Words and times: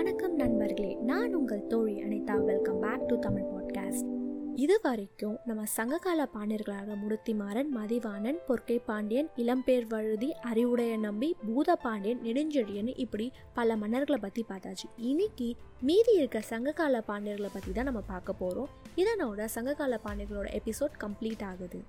வணக்கம் 0.00 0.36
நண்பர்களே. 0.36 0.94
நான் 0.94 1.34
உங்கள் 1.34 1.66
தோழி 1.66 2.02
Anitha. 2.02 2.44
Welcome 2.44 2.80
back 2.80 3.06
to 3.06 3.18
Tamil 3.18 3.42
podcast 3.42 4.06
இது 4.54 4.80
வரைக்கும் 4.82 5.38
நம்ம 5.44 5.64
சங்ககால 5.64 6.28
பாண்டியர்களாக 6.34 6.96
முடுத்திமாறன் 7.02 7.68
மதிவாணன் 7.74 8.38
பொற்கை 8.48 8.80
பாண்டியன் 8.84 9.28
இளம்பேர் 9.36 9.86
வழுதி 9.86 10.32
அறிவுடைய 10.40 10.96
நம்பி 10.96 11.36
பூத 11.46 11.76
பாண்டியன் 11.76 12.18
நெடுஞ்செழியன் 12.18 12.92
இப்படி 12.96 13.32
பல 13.54 13.76
மன்னர்களை 13.76 14.16
பற்றி 14.16 14.44
பார்த்தாச்சு. 14.48 14.88
இன்னைக்கு 14.96 15.56
மீதி 15.80 16.14
இருக்க 16.16 16.40
சங்ககால 16.40 17.02
பாண்டியர்களை 17.08 17.48
பற்றி 17.52 17.72
தான் 17.72 17.84
நம்ம 17.84 18.00
பார்க்க 18.00 18.32
போகிறோம் 18.32 18.68
இதனோட 18.96 19.44
சங்ககால 19.44 20.00
பாண்டியர்களோட 20.04 20.60
எபிசோட் 20.60 21.00
கம்ப்ளீட் 21.00 21.44
ஆகுது. 21.44 21.80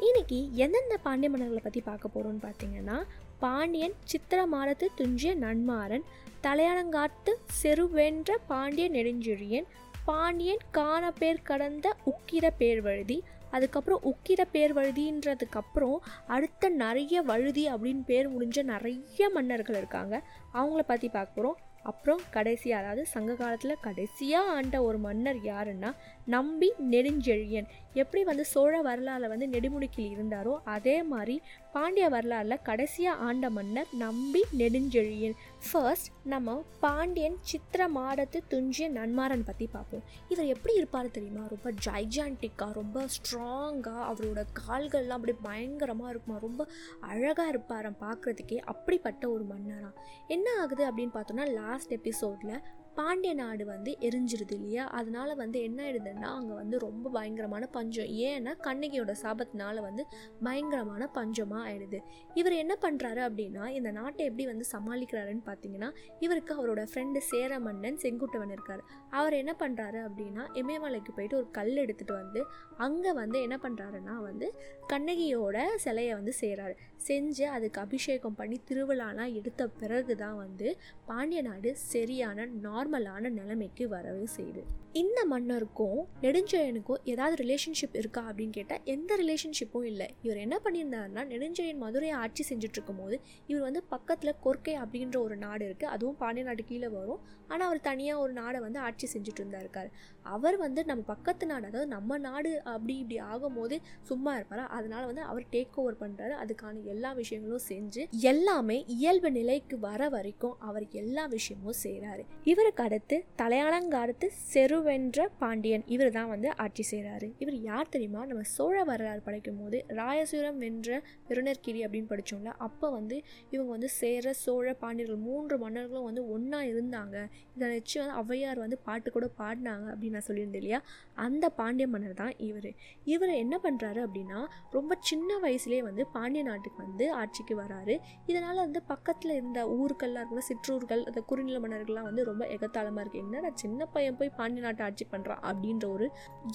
இன்னைக்கு 0.00 0.48
எந்தெந்த 0.54 0.96
பாண்டிய 1.02 1.30
மன்னர்களை 1.30 1.62
பற்றி 1.62 1.80
பார்க்க 1.80 2.08
போகிறோம்னு 2.08 2.42
பார்த்தீங்கன்னா 2.42 3.04
பாண்டியன் 3.42 3.94
சித்திரமாலத்து 4.10 4.86
துஞ்சிய 4.94 5.32
நன்மாறன் 5.44 6.04
தலையானங்காத்து 6.44 7.32
செருவென்ற 7.60 8.30
பாண்டிய 8.50 8.86
நெடுஞ்செழியன் 8.96 9.68
பாண்டியன் 10.08 10.62
காண 10.78 11.02
பேர் 11.20 11.46
கடந்த 11.50 11.86
உக்கிர 12.12 12.44
பேர்வழுதி. 12.60 13.18
அதுக்கப்புறம் 13.56 14.04
உக்கிர 14.10 14.40
பேர் 14.52 14.72
வழுதின்றதுக்கப்புறம் 14.76 15.98
அடுத்த 16.34 16.70
நிறைய 16.82 17.22
வழுதி 17.30 17.64
அப்படின்னு 17.72 18.04
பேர் 18.10 18.28
முடிஞ்ச 18.34 18.62
நிறைய 18.70 19.28
மன்னர்கள் 19.36 19.78
இருக்காங்க. 19.80 20.14
அவங்கள 20.56 20.82
பற்றி 20.92 21.08
பார்க்க 21.08 21.36
போகிறோம் 21.36 21.60
அப்புறம் 21.90 22.20
கடைசி 22.34 22.68
அதாவது 22.78 23.02
சங்க 23.12 23.32
காலத்தில் 23.34 23.82
கடைசியாக 23.86 24.52
ஆண்ட 24.56 24.76
ஒரு 24.88 24.98
மன்னர் 25.06 25.40
யாருன்னா 25.48 25.90
நம்பி 26.34 26.68
நெடுஞ்செழியன். 26.92 27.68
எப்படி 28.02 28.22
வந்து 28.28 28.44
சோழ 28.52 28.72
வரலாறில் 28.88 29.32
வந்து 29.32 29.48
நெடுமுடிக்கில் 29.54 30.12
இருந்தாரோ 30.14 30.54
அதே 30.76 30.96
மாதிரி 31.12 31.36
பாண்டிய 31.74 32.08
வரலாறில் 32.08 32.62
கடைசியாக 32.62 33.22
ஆண்ட 33.26 33.50
மன்னர் 33.50 33.86
நம்பி 33.92 34.40
நெடுஞ்செழியன். 34.58 35.36
ஃபர்ஸ்ட் 35.66 36.08
நம்ம 36.24 36.56
பாண்டியன் 36.80 37.38
சித்திர 37.40 37.88
மாடத்து 37.88 38.38
துஞ்சிய 38.48 38.88
நன்மாரன் 38.88 39.44
பற்றி 39.44 39.66
பார்ப்போம் 39.66 40.04
இவர் 40.28 40.46
எப்படி 40.46 40.74
இருப்பார் 40.74 41.10
தெரியுமா? 41.10 41.44
ரொம்ப 41.48 41.70
ஜைஜான்டிக்காக 41.86 42.72
ரொம்ப 42.72 43.06
ஸ்ட்ராங்காக 43.14 44.04
அவரோட 44.10 44.42
கால்கள்லாம் 44.60 45.20
அப்படி 45.20 45.36
பயங்கரமாக 45.42 46.10
இருக்குமா? 46.10 46.38
ரொம்ப 46.38 46.68
அழகாக 47.00 47.52
இருப்பாராம் 47.52 48.00
பார்க்குறதுக்கே 48.00 48.60
அப்படிப்பட்ட 48.64 49.30
ஒரு 49.30 49.44
மன்னராம் 49.44 49.98
என்ன 50.28 50.50
ஆகுது 50.60 50.84
அப்படின்னு 50.90 51.16
பார்த்தோன்னா 51.18 51.52
லாஸ்ட் 51.52 51.92
எபிசோடில் 51.92 52.62
பாண்டிய 52.96 53.32
நாடு 53.34 53.64
வந்து 53.64 53.90
எரிஞ்சிருது 54.06 54.54
இல்லையா? 54.56 54.84
அதனால 54.98 55.34
வந்து 55.34 55.58
என்ன 55.62 55.78
ஆயிடுதுன்னா 55.82 56.30
அங்கே 56.38 56.54
வந்து 56.54 56.76
ரொம்ப 56.78 57.10
பயங்கரமான 57.10 57.64
பஞ்சம். 57.76 58.10
ஏன்னா 58.28 58.52
கண்ணகியோட 58.66 59.12
சாபத்தினால 59.22 59.76
வந்து 59.80 60.02
பயங்கரமான 60.42 61.08
பஞ்சமாக 61.14 61.62
ஆயிடுது. 61.68 61.98
இவர் 62.34 62.56
என்ன 62.62 62.74
பண்ணுறாரு 62.84 63.22
அப்படின்னா 63.28 63.66
இந்த 63.78 63.90
நாட்டை 63.90 64.26
எப்படி 64.26 64.46
வந்து 64.46 64.66
சமாளிக்கிறாருன்னு 64.72 65.44
பார்த்தீங்கன்னா 65.46 65.90
இவருக்கு 66.20 66.54
அவரோட 66.58 66.84
ஃப்ரெண்டு 66.90 67.22
சேர 67.30 67.60
மன்னன் 67.60 67.98
செங்குட்டவன் 68.04 68.54
இருக்கார். 68.56 68.82
அவர் 69.10 69.34
என்ன 69.34 69.54
பண்ணுறாரு 69.62 70.00
அப்படின்னா 70.08 70.44
இமயமலைக்கு 70.62 71.14
போயிட்டு 71.16 71.36
ஒரு 71.36 71.50
கல் 71.50 71.74
எடுத்துகிட்டு 71.76 72.16
வந்து 72.22 72.42
அங்கே 72.78 73.12
வந்து 73.12 73.38
என்ன 73.42 73.56
பண்ணுறாருன்னா 73.62 74.14
வந்து 74.28 74.46
கண்ணகியோட 74.92 75.56
சிலையை 75.76 76.12
வந்து 76.14 76.32
செய்கிறாரு 76.40 76.74
செஞ்சு 77.06 77.44
அதுக்கு 77.56 77.78
அபிஷேகம் 77.80 78.38
பண்ணி 78.40 78.56
திருவிழாலாம் 78.68 79.34
எடுத்த 79.34 79.62
பிறகு 79.80 80.14
தான் 80.16 80.36
வந்து 80.36 80.68
பாண்டிய 81.06 81.40
நாடு 81.42 81.70
சரியான 81.86 82.46
நார்மலான 82.82 83.30
நிலைமைக்கு 83.38 83.84
வரவே 83.88 84.24
செய்யுது. 84.36 84.62
இந்த 85.00 85.20
மன்னருக்கும் 85.32 85.98
நெடுஞ்செழியனுக்கும் 86.22 87.02
ஏதாவது 87.10 87.36
ரிலேஷன்ஷிப் 87.42 87.94
இருக்கா 88.00 88.22
அப்படின்னு 88.30 88.54
கேட்டால் 88.56 88.82
எந்த 88.94 89.16
ரிலேஷன்ஷிப்பும் 89.20 89.86
இல்லை. 89.90 90.08
இவர் 90.24 90.40
என்ன 90.44 90.56
பண்ணியிருந்தாருன்னா 90.64 91.22
நெடுஞ்செழியன் 91.30 91.80
மதுரையை 91.84 92.16
ஆட்சி 92.22 92.42
செஞ்சுட்டு 92.48 92.76
இருக்கும்போது 92.78 93.16
இவர் 93.50 93.64
வந்து 93.66 93.82
பக்கத்தில் 93.92 94.34
கொர்க்கை 94.44 94.74
அப்படின்ற 94.82 95.16
ஒரு 95.26 95.36
நாடு 95.44 95.62
இருக்குது 95.68 95.92
அதுவும் 95.94 96.18
பாண்டிய 96.22 96.44
நாடு 96.48 96.64
கீழே 96.70 96.90
வரும். 96.96 97.20
ஆனால் 97.50 97.66
அவர் 97.68 97.80
தனியாக 97.88 98.24
ஒரு 98.24 98.32
நாடை 98.40 98.58
வந்து 98.66 98.78
ஆட்சி 98.88 99.06
செஞ்சுட்டு 99.14 99.40
இருந்தாருக்கார் 99.42 99.88
அவர் 100.34 100.58
வந்து 100.64 100.80
நம்ம 100.90 101.04
பக்கத்து 101.12 101.46
நாடு 101.52 101.66
அதாவது 101.70 101.90
நம்ம 101.94 102.18
நாடு 102.26 102.52
அப்படி 102.74 102.96
இப்படி 103.02 103.18
ஆகும்போது 103.30 103.78
சும்மா 104.10 104.34
இருப்பாரா? 104.38 104.66
அதனால் 104.78 105.08
வந்து 105.10 105.24
அவர் 105.30 105.46
டேக் 105.54 105.78
ஓவர் 105.82 106.00
பண்ணுறாரு 106.02 106.36
அதுக்கான 106.42 106.84
எல்லா 106.94 107.12
விஷயங்களும் 107.22 107.64
செஞ்சு 107.70 108.04
எல்லாமே 108.32 108.78
இயல்பு 108.96 109.32
நிலைக்கு 109.38 109.78
வர 109.88 110.02
வரைக்கும் 110.16 110.56
அவர் 110.68 110.86
எல்லா 111.02 111.26
விஷயமும் 111.36 111.80
செய்கிறாரு 111.84 112.24
இவருக்கு 112.72 112.90
அடுத்து 112.90 113.16
தலையாளங்காலத்து 113.40 114.26
செருவென்ற 114.52 115.24
பாண்டியன். 115.40 115.82
இவர் 115.94 116.12
தான் 116.16 116.30
வந்து 116.32 116.48
ஆட்சி 116.64 116.84
செய்கிறாரு 116.90 117.26
இவர் 117.42 117.56
யார் 117.66 117.90
தெரியுமா? 117.94 118.20
நம்ம 118.30 118.42
சோழ 118.52 118.76
வரலாறு 118.90 119.20
படைக்கும் 119.26 119.58
போது 119.62 119.78
ராயசூரம் 119.98 120.58
வென்ற 120.64 121.00
பெருநர்கிரி 121.28 121.80
அப்படின்னு 121.86 122.10
படித்தோம்ல 122.12 122.52
அப்போ 122.66 122.88
வந்து 122.94 123.16
இவங்க 123.54 123.68
வந்து 123.76 123.90
சேர 123.98 124.32
சோழ 124.44 124.72
பாண்டியர்கள் 124.82 125.20
மூன்று 125.26 125.58
மன்னர்களும் 125.64 126.06
வந்து 126.08 126.24
ஒன்றா 126.36 126.60
இருந்தாங்க. 126.70 127.16
இதை 127.56 127.68
வச்சு 127.74 127.96
வந்து 128.02 128.16
ஔவையார் 128.22 128.62
வந்து 128.64 128.78
பாட்டு 128.86 129.10
கூட 129.16 129.28
பாடினாங்க 129.40 129.86
அப்படின்னு 129.92 130.16
நான் 130.18 130.26
சொல்லியிருந்தேன் 130.28 130.62
இல்லையா? 130.62 130.80
அந்த 131.26 131.44
பாண்டிய 131.60 131.88
மன்னர் 131.94 132.16
தான் 132.22 132.34
இவர். 132.48 132.70
இவர் 133.14 133.34
என்ன 133.42 133.54
பண்ணுறாரு 133.66 134.02
அப்படின்னா 134.06 134.40
ரொம்ப 134.78 134.98
சின்ன 135.10 135.38
வயசுலேயே 135.44 135.82
வந்து 135.90 136.02
பாண்டிய 136.16 136.44
நாட்டுக்கு 136.50 136.80
வந்து 136.86 137.06
ஆட்சிக்கு 137.20 137.56
வராரு. 137.62 137.96
இதனால் 138.30 138.64
வந்து 138.66 138.82
பக்கத்தில் 138.94 139.36
இருந்த 139.38 139.60
ஊருக்கள்லாம் 139.78 140.24
இருக்கிற 140.24 140.46
சிற்றூர்கள் 140.50 141.06
அந்த 141.10 141.22
குறுநில 141.30 141.60
மன்னர்கள்லாம் 141.66 142.10
வந்து 142.10 142.28
ரொம்ப 142.32 142.42
எகத்தாளமாக 142.62 143.02
இருக்குது 143.04 143.22
என்னடா 143.24 143.50
சின்ன 143.62 143.86
பையன் 143.92 144.18
போய் 144.18 144.34
பாண்டிய 144.38 144.62
நாட்டை 144.64 144.82
ஆட்சி 144.86 145.04
பண்ணுறான் 145.12 145.42
அப்படின்ற 145.48 145.84
ஒரு 145.94 146.06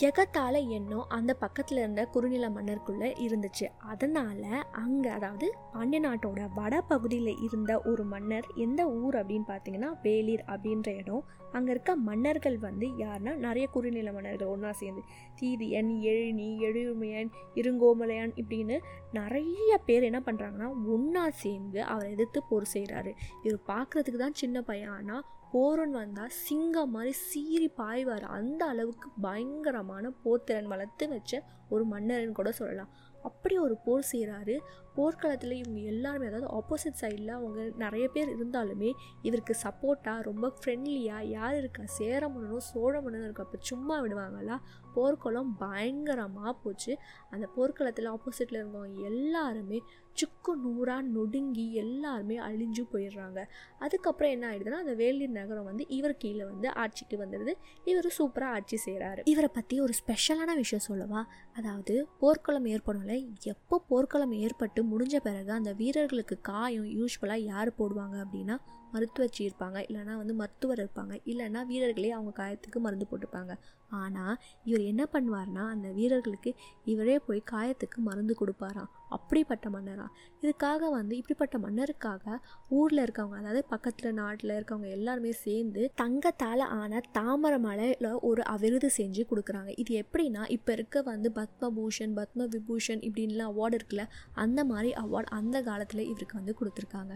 எகத்தால 0.08 0.56
எண்ணம் 0.78 1.10
அந்த 1.18 1.32
பக்கத்தில் 1.44 1.82
இருந்த 1.84 2.02
குறுநில 2.14 2.46
மன்னருக்குள்ளே 2.58 3.10
இருந்துச்சு. 3.26 3.66
அதனால் 3.92 4.46
அங்கே 4.84 5.10
அதாவது 5.18 5.48
பாண்டிய 5.74 6.02
நாட்டோட 6.06 6.44
வட 6.60 6.76
பகுதியில் 6.92 7.34
இருந்த 7.48 7.74
ஒரு 7.92 8.06
மன்னர் 8.14 8.48
எந்த 8.66 8.82
ஊர் 9.02 9.18
அப்படின்னு 9.22 9.48
பார்த்தீங்கன்னா 9.52 9.92
வேலீர் 10.06 10.46
அப்படின்ற 10.54 10.90
இடம். 11.02 11.26
அங்கே 11.58 11.72
இருக்க 11.74 11.92
மன்னர்கள் 12.08 12.58
வந்து 12.66 12.88
யாருன்னா 13.02 13.34
நிறைய 13.46 13.66
குறுநில 13.76 14.12
மன்னர்கள் 14.16 14.52
ஒன்றா 14.54 14.72
சேர்ந்து 14.82 15.04
தீதியன் 15.40 15.92
எழினி 16.12 16.48
எழுமையன் 16.68 17.32
இருங்கோமலையான் 17.60 18.34
இப்படின்னு 18.42 18.78
நிறைய 19.18 19.72
பேர் 19.88 20.08
என்ன 20.10 20.20
பண்ணுறாங்கன்னா 20.26 20.70
ஒன்றா 20.96 21.26
சேர்ந்து 21.44 21.80
அவரை 21.94 22.10
எதிர்த்து 22.16 22.42
போர் 22.50 22.74
செய்கிறாரு 22.76 23.14
இவர் 23.44 23.62
பார்க்குறதுக்கு 23.72 24.22
தான் 24.26 24.40
சின்ன 24.42 24.62
பையன். 24.62 24.94
ஆனால் 24.98 25.24
போரன் 25.52 25.92
வந்தால் 25.92 26.30
சிங்கம் 26.30 26.92
மாதிரி 26.92 27.12
சீறி 27.12 27.70
பாய்வார். 27.78 28.26
அந்த 28.38 28.66
அளவுக்கு 28.66 29.10
பயங்கரமான 29.22 30.12
போர்த்திறன் 30.24 30.72
வளர்த்து 30.74 31.08
வச்ச 31.10 31.44
ஒரு 31.70 31.84
மன்னர்னு 31.92 32.32
கூட 32.32 32.52
சொல்லலாம். 32.52 32.92
அப்படி 33.24 33.58
ஒரு 33.58 33.76
போர் 33.86 34.04
செய்கிறாரு 34.12 34.56
போர்க்களத்தில் 34.96 35.52
இவங்க 35.52 35.80
எல்லாருமே 35.80 36.28
அதாவது 36.28 36.48
ஆப்போசிட் 36.58 37.00
சைடில் 37.02 37.34
அவங்க 37.38 37.62
நிறைய 37.78 38.08
பேர் 38.08 38.30
இருந்தாலுமே 38.38 38.92
இவருக்கு 39.22 39.56
சப்போர்ட்டாக 39.64 40.22
ரொம்ப 40.22 40.52
ஃப்ரெண்ட்லியாக 40.58 41.24
யார் 41.24 41.58
இருக்கா? 41.58 41.84
சேர 41.86 42.30
மன்னனும் 42.30 42.60
சோழ 42.60 43.02
மன்னனும் 43.02 43.24
இருக்கா? 43.24 43.44
அப்போ 43.44 43.60
சும்மா 43.62 44.02
விடுவாங்களா? 44.04 44.58
போர்க்களம் 44.94 45.58
பயங்கரமாக 45.58 46.54
போச்சு. 46.54 46.98
அந்த 47.30 47.50
போர்க்களத்தில் 47.56 48.10
ஆப்போசிட்டில் 48.10 48.60
இருந்தவங்க 48.62 49.02
எல்லாருமே 49.02 49.80
சுக்கு 50.14 50.56
நூறாக 50.56 51.02
நொடுங்கி 51.02 51.74
எல்லாருமே 51.74 52.38
அழிஞ்சு 52.38 52.84
போயிடுறாங்க. 52.94 53.40
அதுக்கப்புறம் 53.80 54.32
என்ன 54.32 54.46
ஆயிடுதுன்னா 54.48 54.80
அந்த 54.80 54.94
வேலூர் 54.94 55.30
நகரம் 55.30 55.64
வந்து 55.64 55.86
இவர் 55.88 56.18
கீழே 56.18 56.44
வந்து 56.44 56.74
ஆட்சிக்கு 56.74 57.18
வந்துடுது. 57.18 57.54
இவர் 57.86 58.10
சூப்பராக 58.20 58.52
ஆட்சி 58.52 58.80
செய்கிறாரு 58.86 59.22
இவரை 59.24 59.50
பற்றி 59.54 59.80
ஒரு 59.80 59.94
ஸ்பெஷலான 59.94 60.56
விஷயம் 60.56 60.86
சொல்லவா? 60.86 61.28
அதாவது 61.54 62.08
போர்க்களம் 62.20 62.66
ஏற்படும்ல 62.66 63.26
எப்போ 63.44 63.84
போர்க்களம் 63.88 64.32
ஏற்பட்டு 64.32 64.84
முடிஞ்ச 64.84 65.16
பிறகு 65.18 65.52
அந்த 65.52 65.74
வீரர்களுக்கு 65.74 66.42
காயம் 66.42 66.90
யூஸ்வலாக 67.00 67.38
யார் 67.38 67.72
போடுவாங்க 67.78 68.18
அப்படின்னா 68.24 68.58
மருத்துவச்சி 68.94 69.42
இருப்பாங்க 69.48 69.78
இல்லைனா 69.88 70.14
வந்து 70.22 70.36
மருத்துவர் 70.42 70.82
இருப்பாங்க 70.84 71.16
இல்லைன்னா 71.32 71.62
வீரர்களே 71.72 72.12
அவங்க 72.18 72.34
காயத்துக்கு 72.42 72.80
மருந்து 72.86 73.08
போட்டுப்பாங்க. 73.12 73.54
ஆனால் 74.00 74.36
இவர் 74.68 74.82
என்ன 74.92 75.04
பண்ணுவார்னா 75.14 75.64
அந்த 75.74 75.88
வீரர்களுக்கு 75.98 76.52
இவரே 76.92 77.16
போய் 77.28 77.42
காயத்துக்கு 77.52 78.00
மருந்து 78.08 78.34
கொடுப்பாராம். 78.40 78.90
அப்படிப்பட்ட 79.16 79.70
மன்னராக 79.76 80.10
இதுக்காக 80.44 80.90
வந்து 80.96 81.14
இப்படிப்பட்ட 81.20 81.58
மன்னருக்காக 81.66 82.38
ஊரில் 82.80 83.04
இருக்கவங்க 83.06 83.38
அதாவது 83.42 83.62
பக்கத்தில் 83.74 84.18
நாட்டில் 84.22 84.56
இருக்கவங்க 84.58 84.90
எல்லாருமே 84.98 85.32
சேர்ந்து 85.46 85.84
தங்கத்தால் 86.02 86.66
ஆன 86.80 87.02
தாமரை 87.20 87.60
மலையில் 87.68 88.10
ஒரு 88.30 88.44
விருது 88.64 88.92
செஞ்சு 89.00 89.24
கொடுக்குறாங்க. 89.32 89.72
இது 89.84 89.94
எப்படின்னா 90.04 90.44
இப்போ 90.58 90.72
இருக்க 90.78 91.02
வந்து 91.12 91.32
பத்மபூஷன் 91.40 92.16
பத்ம 92.20 92.50
விபூஷன் 92.56 93.04
இப்படின்லாம் 93.10 93.52
அவார்டு 93.54 93.78
இருக்குல்ல 93.80 94.06
அந்த 94.46 94.60
மாதிரி 94.72 94.92
அவார்டு 95.04 95.36
அந்த 95.40 95.58
காலத்தில் 95.70 96.08
இவருக்கு 96.12 96.40
வந்து 96.42 96.58
கொடுத்துருக்காங்க. 96.60 97.16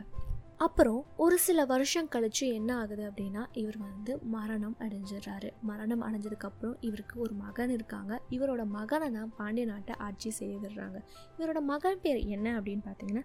அப்புறம் 0.63 1.05
ஒரு 1.17 1.37
சில 1.37 1.65
வருஷம் 1.65 2.07
கழித்து 2.07 2.53
என்ன 2.53 2.77
ஆகுது 2.77 3.03
அப்படின்னா 3.09 3.45
இவர் 3.51 3.77
வந்து 3.77 4.19
மரணம் 4.23 4.75
அடைஞ்சிடுறாரு. 4.79 5.49
மரணம் 5.61 6.03
அடைஞ்சதுக்கப்புறம் 6.03 6.75
இவருக்கு 6.79 7.19
ஒரு 7.19 7.33
மகன் 7.33 7.69
இருக்காங்க. 7.69 8.21
இவரோட 8.29 8.65
மகனை 8.65 9.09
தான் 9.11 9.33
பாண்டிய 9.37 9.67
நாட்டை 9.67 9.95
ஆட்சி 9.97 10.29
செய்ய 10.29 10.57
விடுறாங்க. 10.57 10.99
இவரோட 11.37 11.59
மகன் 11.61 11.99
பேர் 12.01 12.17
என்ன 12.17 12.59
அப்படின்னு 12.59 12.83
பார்த்தீங்கன்னா 12.85 13.23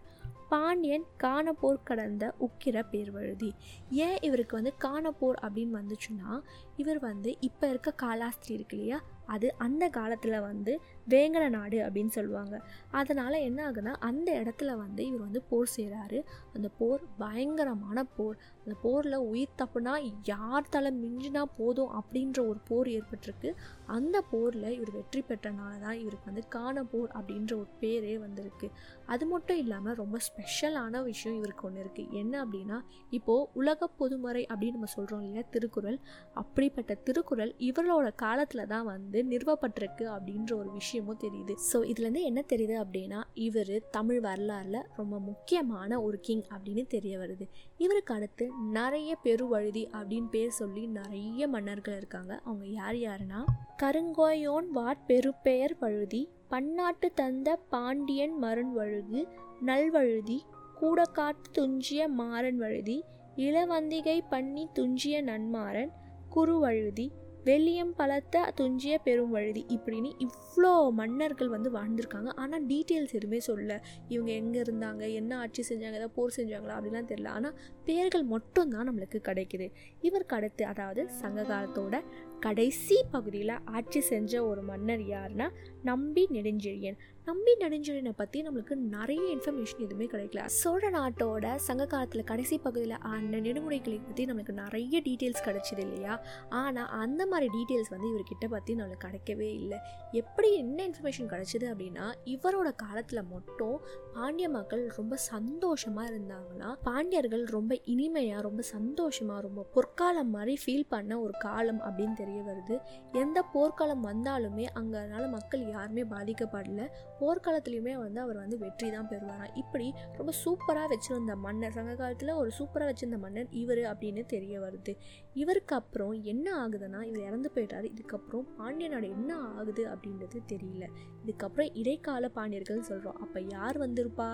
பாண்டியன் 0.48 1.04
காணப்போர் 1.22 1.82
கடந்த 1.84 2.34
உக்கிர 2.40 2.82
பேர்வழுதி. 2.92 3.50
ஏன் 3.90 4.18
இவருக்கு 4.20 4.56
வந்து 4.56 4.74
காணப்போர் 4.84 5.38
அப்படின்னு 5.42 5.74
வந்துச்சுன்னா 5.80 6.40
இவர் 6.76 6.98
வந்து 6.98 7.36
இப்போ 7.40 7.68
இருக்க 7.68 7.90
காலாஸ்திரி 7.90 8.54
இருக்கு 8.54 8.76
இல்லையா? 8.76 9.00
அது 9.26 9.54
அந்த 9.58 9.88
காலத்தில் 9.88 10.40
வந்து 10.40 10.80
வேங்கட 11.12 11.44
நாடு 11.56 11.78
அப்படின்னு 11.86 12.12
சொல்லுவாங்க. 12.16 12.56
அதனால் 13.00 13.44
என்ன 13.48 13.58
ஆகுதுன்னா 13.66 13.94
அந்த 14.08 14.28
இடத்துல 14.42 14.70
வந்து 14.82 15.02
இவர் 15.08 15.24
வந்து 15.26 15.42
போர் 15.50 15.74
செய்கிறாரு 15.76 16.18
அந்த 16.54 16.68
போர் 16.78 17.02
பயங்கரமான 17.22 18.04
போர். 18.16 18.36
அந்த 18.62 18.74
போரில் 18.84 19.18
உயிர் 19.30 19.58
தப்புனா 19.60 19.94
யார் 20.30 20.70
தலை 20.74 20.90
மிஞ்சினா 21.02 21.42
போதும் 21.58 21.92
அப்படின்ற 21.98 22.38
ஒரு 22.50 22.60
போர் 22.70 22.88
ஏற்பட்டிருக்கு. 22.96 23.50
அந்த 23.96 24.16
போரில் 24.32 24.68
இவர் 24.76 24.92
வெற்றி 24.98 25.20
பெற்றனால 25.28 25.72
தான் 25.84 25.98
இவருக்கு 26.02 26.30
வந்து 26.30 26.44
காண 26.56 26.84
போர் 26.92 27.10
அப்படின்ற 27.18 27.52
ஒரு 27.62 27.70
பேரே 27.82 28.14
வந்திருக்கு. 28.24 28.68
அது 29.14 29.24
மட்டும் 29.32 29.60
இல்லாமல் 29.64 29.98
ரொம்ப 30.02 30.16
ஸ்பெஷலான 30.28 31.02
விஷயம் 31.10 31.38
இவருக்கு 31.40 31.66
ஒன்று 31.68 31.82
இருக்குது 31.84 32.12
என்ன 32.22 32.34
அப்படின்னா 32.44 32.78
இப்போது 33.18 33.48
உலக 33.60 33.90
பொதுமறை 34.00 34.42
அப்படின்னு 34.50 34.78
நம்ம 34.78 34.90
சொல்கிறோம் 34.96 35.22
இல்லையா 35.26 35.44
திருக்குறள். 35.54 35.98
அப்படிப்பட்ட 36.42 36.92
திருக்குறள் 37.06 37.52
இவரோட 37.68 38.08
காலத்தில் 38.24 38.70
தான் 38.74 38.86
வந்து 38.92 39.18
நிறுவப்பட்டிருக்கு 39.32 40.04
அப்படின்ற 40.16 40.52
ஒரு 40.60 40.70
விஷயம் 40.72 40.94
விஷயமும் 40.96 41.22
தெரியுது. 41.24 41.54
ஸோ 41.70 41.76
இதுலேருந்து 41.90 42.22
என்ன 42.28 42.40
தெரியுது 42.52 42.74
அப்படின்னா 42.82 43.20
இவர் 43.46 43.72
தமிழ் 43.90 44.20
வரலாறில் 44.24 44.80
ரொம்ப 44.96 45.14
முக்கியமான 45.28 46.00
ஒரு 46.02 46.18
கிங் 46.20 46.44
அப்படின்னு 46.54 46.84
தெரிய 46.86 47.14
வருது. 47.18 47.44
இவருக்கு 47.78 48.12
அடுத்து 48.14 48.44
நிறைய 48.76 49.10
பெருவழுதி 49.24 49.84
அப்படின்னு 49.96 50.28
பேர் 50.30 50.56
சொல்லி 50.60 50.84
நிறைய 50.98 51.48
மன்னர்கள் 51.48 51.96
இருக்காங்க. 51.96 52.32
அவங்க 52.44 52.66
யார் 52.80 52.98
யாருன்னா 53.06 53.40
கருங்கோயோன் 53.82 54.68
வாட் 54.78 55.04
பெருப்பெயர் 55.08 55.76
வழுதி 55.80 56.22
பன்னாட்டு 56.48 57.08
தந்த 57.14 57.48
பாண்டியன் 57.68 58.36
மருண் 58.44 58.72
வழுகு 58.78 59.20
நல்வழுதி 59.66 60.38
கூடக்காட்டு 60.80 61.52
துஞ்சிய 61.52 62.02
மாறன் 62.20 62.58
வழுதி 62.58 62.98
இளவந்திகை 63.46 64.18
பண்ணி 64.28 64.64
துஞ்சிய 64.72 65.16
நன்மாறன் 65.22 65.92
குருவழுதி 66.34 67.06
வெள்ளியம் 67.46 67.90
பலத்த 67.96 68.52
துஞ்சிய 68.54 68.94
பெரும் 68.98 69.30
வழுதி 69.30 69.62
இப்படின்னு 69.68 70.10
இவ்வளோ 70.24 70.70
மன்னர்கள் 70.90 71.48
வந்து 71.48 71.70
வாழ்ந்திருக்காங்க. 71.70 72.30
ஆனால் 72.34 72.64
டீட்டெயில்ஸ் 72.66 73.14
எதுவுமே 73.18 73.40
சொல்ல 73.40 73.76
இவங்க 74.08 74.32
எங்கே 74.32 74.60
இருந்தாங்க? 74.60 75.12
என்ன 75.12 75.38
ஆட்சி 75.38 75.62
செஞ்சாங்க? 75.68 75.98
ஏதாவது 76.00 76.14
போர் 76.14 76.36
செஞ்சாங்களா? 76.36 76.76
அப்படிலாம் 76.78 77.10
தெரியல. 77.10 77.26
ஆனால் 77.26 77.56
பேர்கள் 77.84 78.24
மட்டும்தான் 78.34 78.88
நம்மளுக்கு 78.88 79.20
கிடைக்குது. 79.28 79.68
இவருக்கு 80.00 80.36
அடுத்து 80.36 80.66
அதாவது 80.66 81.04
சங்க 81.20 81.42
காலத்தோட 81.42 82.02
கடைசி 82.44 82.96
பகுதியில் 83.10 83.52
ஆட்சி 83.76 84.00
செஞ்ச 84.00 84.32
ஒரு 84.44 84.62
மன்னர் 84.62 85.04
யாருன்னா 85.14 85.46
நம்பி 85.82 86.22
நெடுஞ்செழியன். 86.34 86.98
நம்பி 87.26 87.52
நெடுஞ்செழியனை 87.60 88.12
பற்றி 88.16 88.38
நம்மளுக்கு 88.42 88.74
நிறைய 88.74 89.22
இன்ஃபர்மேஷன் 89.34 89.82
எதுவுமே 89.84 90.06
கிடைக்கல. 90.12 90.42
சோழ 90.58 90.90
நாட்டோட 90.90 91.54
சங்க 91.56 91.86
காலத்தில் 91.86 92.26
கடைசி 92.30 92.56
பகுதியில் 92.58 92.94
ஆன 93.12 93.40
நெடுமுறைகளை 93.46 93.98
பற்றி 93.98 94.24
நம்மளுக்கு 94.24 94.54
நிறைய 94.60 95.00
டீட்டெயில்ஸ் 95.06 95.44
கிடைச்சிது 95.46 95.82
இல்லையா? 95.86 96.14
ஆனால் 96.60 96.90
அந்த 97.02 97.26
மாதிரி 97.26 97.48
டீட்டெயில்ஸ் 97.56 97.92
வந்து 97.94 98.10
இவர்கிட்ட 98.12 98.48
பற்றி 98.54 98.74
நம்மளுக்கு 98.74 99.06
கிடைக்கவே 99.06 99.48
இல்லை. 99.60 99.78
எப்படி 100.12 100.50
என்ன 100.54 100.78
இன்ஃபர்மேஷன் 100.88 101.30
கிடைச்சிது 101.32 101.68
அப்படின்னா 101.72 102.06
இவரோட 102.34 102.70
காலத்தில் 102.84 103.22
மட்டும் 103.34 103.76
பாண்டிய 104.14 104.48
மக்கள் 104.48 104.84
ரொம்ப 104.98 105.16
சந்தோஷமாக 105.30 106.10
இருந்தாங்கன்னா 106.12 106.70
பாண்டியர்கள் 106.82 107.44
ரொம்ப 107.56 107.74
இனிமையாக 107.94 108.42
ரொம்ப 108.48 108.62
சந்தோஷமாக 108.74 109.40
ரொம்ப 109.40 109.66
பொற்காலம் 109.74 110.32
மாதிரி 110.36 110.56
ஃபீல் 110.64 110.88
பண்ண 110.88 111.20
ஒரு 111.20 111.34
காலம் 111.38 111.82
அப்படின்னு 111.86 112.16
தெரிய 112.26 112.42
வருது. 112.48 112.76
எந்த 113.22 113.38
போர்க்காலம் 113.54 114.04
வந்தாலுமே 114.08 114.66
அங்கே 114.80 114.96
அதனால் 115.02 115.28
மக்கள் 115.28 115.62
யாருமே 115.68 116.04
பாதிக்கப்படல. 116.14 116.82
போர்க்காலத்துலேயுமே 117.20 117.94
வந்து 118.04 118.20
அவர் 118.20 118.36
வந்து 118.36 118.58
வெற்றி 118.58 118.88
தான் 118.90 119.08
பெறுவாராம் 119.08 119.54
இப்படி 119.54 119.88
ரொம்ப 120.16 120.32
சூப்பராக 120.44 120.88
வச்சுருந்த 120.92 121.34
மன்னர் 121.46 121.76
சங்க 121.78 121.94
காலத்தில் 121.94 122.34
ஒரு 122.34 122.50
சூப்பராக 122.58 122.88
வச்சுருந்த 122.90 123.20
மன்னர் 123.24 123.50
இவர் 123.62 123.82
அப்படின்னு 123.92 124.24
தெரிய 124.26 124.54
வருது. 124.60 124.94
இவருக்கு 125.34 125.74
அப்புறம் 125.74 126.14
என்ன 126.24 126.46
ஆகுதுன்னா 126.62 127.02
இவர் 127.02 127.26
இறந்து 127.28 127.50
போயிட்டாரு. 127.54 127.88
இதுக்கப்புறம் 127.94 128.46
பாண்டிய 128.56 128.88
நாடு 128.88 129.08
என்ன 129.10 129.32
ஆகுது 129.56 129.84
அப்படின்றது 129.94 130.40
தெரியல. 130.52 130.84
இதுக்கப்புறம் 131.24 131.72
இடைக்கால 131.74 132.28
பாண்டியர்கள் 132.28 132.88
சொல்கிறோம் 132.90 133.20
அப்போ 133.24 133.40
யார் 133.40 133.78
வந்திருப்பா? 133.78 134.30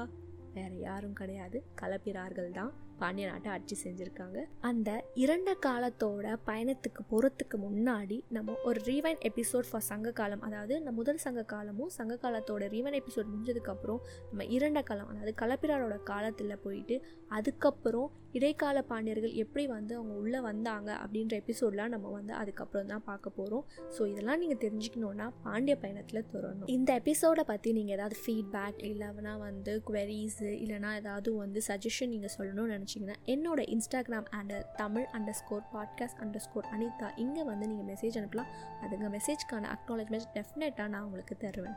வேறு 0.55 0.79
யாரும் 0.79 1.13
கிடையாது. 1.13 1.59
கலப்பிறார்கள் 1.81 2.51
தான். 2.51 2.73
பாண்டிய 3.03 3.27
நாட்டை 3.31 3.51
ஆட்சி 3.53 3.77
செஞ்சுருக்காங்க. 3.85 4.39
அந்த 4.61 4.91
இரண்ட 5.23 5.51
காலத்தோட 5.67 6.37
பயணத்துக்கு 6.49 7.03
போகிறதுக்கு 7.11 7.57
முன்னாடி 7.67 8.19
நம்ம 8.37 8.57
ஒரு 8.65 8.81
ரீவைன் 8.91 9.21
எபிசோட் 9.31 9.69
ஃபார் 9.71 9.87
சங்க 9.91 10.13
காலம் 10.13 10.45
அதாவது 10.49 10.75
நம்ம 10.81 10.99
முதல் 11.03 11.23
சங்க 11.25 11.43
காலமும் 11.53 11.93
சங்க 11.97 12.15
காலத்தோட 12.23 12.65
ரீவைன் 12.75 12.97
எபிசோட் 12.99 13.31
முடிஞ்சதுக்கப்புறம் 13.31 14.01
நம்ம 14.31 14.45
இரண்ட 14.57 14.83
காலம் 14.83 15.09
அதாவது 15.09 15.33
கலப்பிராரோட 15.43 15.97
காலத்தில் 16.11 16.61
போயிட்டு 16.65 16.97
அதுக்கப்புறம் 17.39 18.11
இடைக்கால 18.33 18.79
பாண்டியர்கள் 18.91 19.33
எப்படி 19.43 19.65
வந்து 19.67 19.93
அவங்க 19.97 20.15
உள்ளே 20.23 20.41
வந்தாங்க 20.41 20.91
அப்படின்ற 21.03 21.35
எபிசோட்லாம் 21.43 21.93
நம்ம 21.95 22.11
வந்து 22.11 22.33
அதுக்கப்புறம் 22.33 22.91
தான் 22.93 23.05
பார்க்க 23.09 23.39
போகிறோம் 23.39 23.65
ஸோ 23.97 24.03
இதெல்லாம் 24.13 24.41
நீங்கள் 24.43 24.61
தெரிஞ்சுக்கணுன்னா 24.65 25.27
பாண்டிய 25.43 25.75
பயணத்தில் 25.77 26.23
தொடரணும். 26.33 26.69
இந்த 26.77 26.91
எபிசோடை 26.95 27.45
பற்றி 27.45 27.73
நீங்கள் 27.73 27.97
ஏதாவது 27.97 28.17
ஃபீட்பேக் 28.23 28.81
இல்லைனா 28.91 29.35
வந்து 29.39 29.75
குவெரிஸு 29.89 30.51
இல்லைனா 30.65 30.93
ஏதாவது 31.03 31.31
வந்து 31.37 31.63
சஜஷன் 31.69 32.13
நீங்கள் 32.15 32.35
சொல்லணும்னு 32.39 32.75
நினச்சி 32.77 32.92
நினச்சிங்கன்னா 32.93 33.15
என்னோட 33.27 33.61
Instagram 33.67 34.25
under 34.41 34.65
Tamil 34.73 35.07
underscore 35.31 35.63
podcast 35.75 36.21
underscore 36.37 36.67
Anitha. 36.79 37.11
இங்கே 37.17 37.45
வந்து 37.45 37.67
நீங்கள் 37.67 37.95
மெசேஜ் 37.95 38.15
அனுப்பலாம். 38.15 38.47
அதுங்க 38.83 39.19
மெசேஜ்க்கான 39.19 39.65
அக்னாலஜ்மெண்ட் 39.77 40.23
டெஃபினட்டாக 40.35 40.89
நான் 40.89 41.03
உங்களுக்கு 41.03 41.37
தருவேன். 41.37 41.75